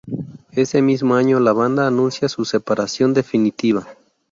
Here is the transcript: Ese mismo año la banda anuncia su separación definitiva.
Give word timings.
Ese 0.53 0.81
mismo 0.81 1.13
año 1.13 1.39
la 1.39 1.53
banda 1.53 1.85
anuncia 1.85 2.27
su 2.27 2.43
separación 2.43 3.13
definitiva. 3.13 3.85